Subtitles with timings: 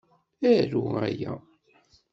[0.53, 1.33] Aru aya.